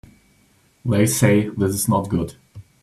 They 0.83 1.05
say 1.05 1.49
this 1.49 1.75
is 1.75 1.87
not 1.87 2.09
good. 2.09 2.35